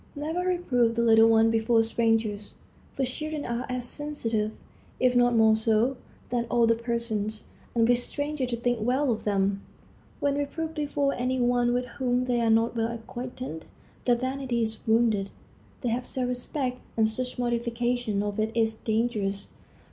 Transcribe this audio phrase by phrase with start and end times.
[0.15, 2.55] Never reprove the little ones before strangers;
[2.95, 4.51] for children are as sensitive,
[4.99, 5.95] if not more so,
[6.31, 7.43] than older persons,
[7.75, 9.61] and wish strangers to think well of them.
[10.19, 13.65] When reproved before any one with whom they are not well acquainted,
[14.05, 15.29] their vanity is wounded.
[15.81, 19.51] They have self respect, and such mortification of it is dangerous.